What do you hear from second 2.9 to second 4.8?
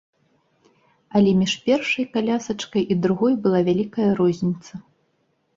і другой была вялікая розніца.